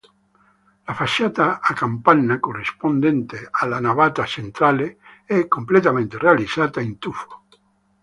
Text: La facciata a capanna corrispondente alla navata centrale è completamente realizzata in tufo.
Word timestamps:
La 0.87 0.95
facciata 0.95 1.59
a 1.61 1.75
capanna 1.75 2.39
corrispondente 2.39 3.47
alla 3.51 3.79
navata 3.79 4.25
centrale 4.25 4.97
è 5.25 5.47
completamente 5.47 6.17
realizzata 6.17 6.81
in 6.81 6.97
tufo. 6.97 7.43